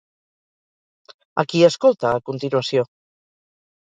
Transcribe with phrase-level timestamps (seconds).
[1.43, 2.87] A qui escolta, a continuació?